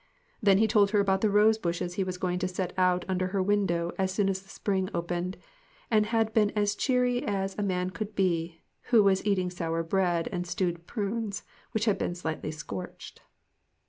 Then 0.41 0.57
he 0.57 0.63
had 0.63 0.71
told 0.71 0.89
her 0.89 0.99
about 0.99 1.21
the 1.21 1.29
rose 1.29 1.59
bushes 1.59 1.93
he 1.93 2.03
was 2.03 2.17
going 2.17 2.39
to 2.39 2.47
set 2.47 2.73
out 2.75 3.05
under 3.07 3.27
her 3.27 3.43
window 3.43 3.91
as 3.99 4.11
soon 4.11 4.29
as 4.29 4.41
the 4.41 4.49
spring 4.49 4.89
opened, 4.95 5.37
and 5.91 6.07
had 6.07 6.33
been 6.33 6.49
as 6.55 6.73
cheery 6.73 7.23
as 7.23 7.55
a 7.55 7.61
man 7.61 7.91
could 7.91 8.07
well 8.07 8.13
be 8.15 8.61
who 8.85 9.03
was 9.03 9.23
eating 9.27 9.51
sour 9.51 9.83
bread 9.83 10.27
and 10.31 10.47
stewed 10.47 10.87
prunes 10.87 11.43
which 11.71 11.85
had 11.85 11.99
been 11.99 12.15
slightly 12.15 12.49
scorched. 12.49 13.21